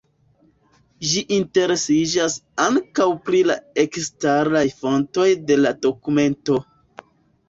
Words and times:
Ĝi 1.09 1.21
interesiĝas 1.35 2.37
ankaŭ 2.63 3.05
pri 3.27 3.41
la 3.49 3.57
eksteraj 3.83 4.63
fontoj 4.79 5.27
de 5.51 5.59
la 5.61 5.75
dokumento. 5.87 6.59